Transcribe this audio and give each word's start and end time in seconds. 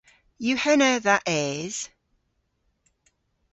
Yw 0.45 0.57
henna 0.63 0.91
dha 1.05 1.17
es? 1.41 1.77